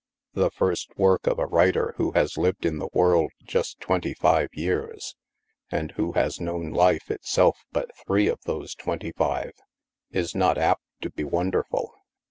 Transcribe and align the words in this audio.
The 0.33 0.49
first 0.49 0.97
work 0.97 1.27
of 1.27 1.37
a 1.37 1.45
writer 1.45 1.93
who 1.97 2.13
has 2.13 2.35
lived 2.35 2.65
in 2.65 2.79
the 2.79 2.89
world 2.91 3.29
just 3.43 3.79
twenty 3.79 4.15
five 4.15 4.49
years, 4.53 5.15
and 5.69 5.91
who 5.91 6.13
has 6.13 6.39
known 6.41 6.71
life, 6.71 7.11
itself, 7.11 7.55
but 7.71 7.91
three 8.07 8.27
of 8.27 8.39
those 8.45 8.73
twenty 8.73 9.11
five, 9.11 9.51
is 10.09 10.33
not 10.33 10.57
apt 10.57 10.81
to 11.01 11.11
be 11.11 11.23
wonderful. 11.23 11.93